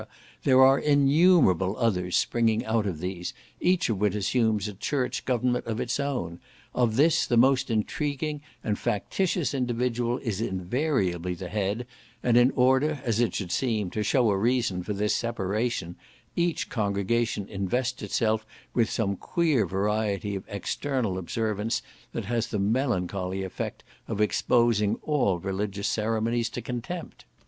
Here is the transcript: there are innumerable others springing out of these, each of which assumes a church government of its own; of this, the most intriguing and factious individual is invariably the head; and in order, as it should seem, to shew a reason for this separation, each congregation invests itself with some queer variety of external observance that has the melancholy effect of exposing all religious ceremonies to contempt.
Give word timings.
there 0.45 0.63
are 0.63 0.79
innumerable 0.79 1.75
others 1.77 2.17
springing 2.17 2.65
out 2.65 2.87
of 2.87 2.97
these, 3.01 3.35
each 3.59 3.87
of 3.87 3.99
which 3.99 4.15
assumes 4.15 4.67
a 4.67 4.73
church 4.73 5.25
government 5.25 5.63
of 5.67 5.79
its 5.79 5.99
own; 5.99 6.39
of 6.73 6.95
this, 6.95 7.27
the 7.27 7.37
most 7.37 7.69
intriguing 7.69 8.41
and 8.63 8.79
factious 8.79 9.53
individual 9.53 10.17
is 10.17 10.41
invariably 10.41 11.35
the 11.35 11.49
head; 11.49 11.85
and 12.23 12.35
in 12.35 12.49
order, 12.55 12.99
as 13.03 13.19
it 13.19 13.35
should 13.35 13.51
seem, 13.51 13.91
to 13.91 14.01
shew 14.01 14.27
a 14.31 14.35
reason 14.39 14.81
for 14.81 14.91
this 14.93 15.13
separation, 15.15 15.95
each 16.35 16.67
congregation 16.67 17.47
invests 17.47 18.01
itself 18.01 18.43
with 18.73 18.89
some 18.89 19.15
queer 19.15 19.67
variety 19.67 20.33
of 20.33 20.43
external 20.49 21.15
observance 21.19 21.83
that 22.11 22.25
has 22.25 22.47
the 22.47 22.57
melancholy 22.57 23.43
effect 23.43 23.83
of 24.07 24.19
exposing 24.19 24.95
all 25.03 25.37
religious 25.37 25.87
ceremonies 25.87 26.49
to 26.49 26.59
contempt. 26.59 27.25